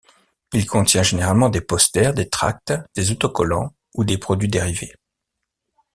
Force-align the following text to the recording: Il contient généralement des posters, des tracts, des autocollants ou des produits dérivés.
Il 0.51 0.65
contient 0.65 1.03
généralement 1.03 1.49
des 1.49 1.61
posters, 1.61 2.15
des 2.15 2.27
tracts, 2.27 2.73
des 2.95 3.11
autocollants 3.11 3.75
ou 3.93 4.03
des 4.03 4.17
produits 4.17 4.49
dérivés. 4.49 4.95